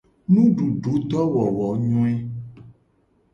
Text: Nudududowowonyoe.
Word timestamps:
Nudududowowonyoe. 0.31 2.13